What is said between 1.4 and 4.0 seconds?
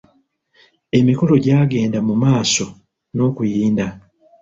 gyagenda mu maaso n'okuyinda.